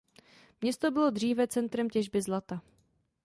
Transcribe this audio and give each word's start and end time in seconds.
Město 0.61 0.91
bylo 0.91 1.09
dříve 1.09 1.47
centrem 1.47 1.89
těžby 1.89 2.21
zlata. 2.21 2.61